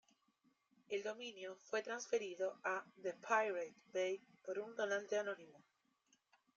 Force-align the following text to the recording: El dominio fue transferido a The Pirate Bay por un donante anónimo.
El 0.89 1.03
dominio 1.03 1.59
fue 1.61 1.83
transferido 1.83 2.59
a 2.63 2.83
The 3.03 3.13
Pirate 3.13 3.75
Bay 3.93 4.19
por 4.43 4.57
un 4.57 4.75
donante 4.75 5.15
anónimo. 5.19 5.61